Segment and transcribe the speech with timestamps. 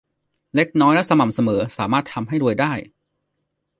[0.55, 2.73] เล็กน้อยและสม่ำเสมอสามารถทำให้รวยได้